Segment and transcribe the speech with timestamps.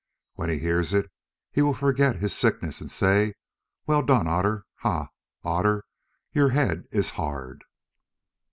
[0.33, 1.11] When he hears it
[1.51, 3.35] he will forget his sickness and say
[3.85, 4.65] 'Well done, Otter!
[4.77, 5.09] Ha!
[5.43, 5.83] Otter,
[6.31, 7.63] your head is hard.